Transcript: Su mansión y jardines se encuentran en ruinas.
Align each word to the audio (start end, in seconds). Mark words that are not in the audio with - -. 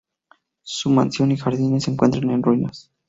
Su 0.63 0.89
mansión 0.89 1.31
y 1.31 1.37
jardines 1.37 1.83
se 1.83 1.91
encuentran 1.91 2.31
en 2.31 2.41
ruinas. 2.41 2.91